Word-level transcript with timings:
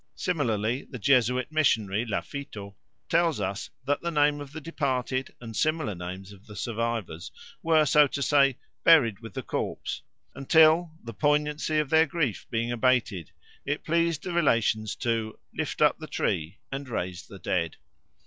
Similarly 0.15 0.87
the 0.89 0.97
Jesuit 0.97 1.51
missionary 1.51 2.07
Lafitau 2.07 2.73
tells 3.07 3.39
us 3.39 3.69
that 3.85 4.01
the 4.01 4.09
name 4.09 4.41
of 4.41 4.51
the 4.51 4.59
departed 4.59 5.35
and 5.39 5.53
the 5.53 5.57
similar 5.59 5.93
names 5.93 6.31
of 6.31 6.47
the 6.47 6.55
survivors 6.55 7.29
were, 7.61 7.85
so 7.85 8.07
to 8.07 8.21
say, 8.23 8.57
buried 8.83 9.19
with 9.19 9.35
the 9.35 9.43
corpse 9.43 10.01
until, 10.33 10.89
the 11.03 11.13
poignancy 11.13 11.77
of 11.77 11.91
their 11.91 12.07
grief 12.07 12.47
being 12.49 12.71
abated, 12.71 13.29
it 13.63 13.83
pleased 13.83 14.23
the 14.23 14.33
relations 14.33 14.95
"to 14.95 15.37
lift 15.53 15.83
up 15.83 15.99
the 15.99 16.07
tree 16.07 16.57
and 16.71 16.89
raise 16.89 17.27
the 17.27 17.37
dead." 17.37 17.75